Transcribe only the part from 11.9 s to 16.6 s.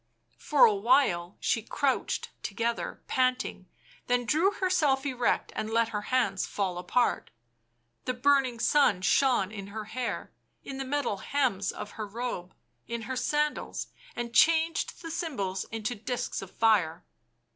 her robe, in her sandals, and changed the cymbals into discs of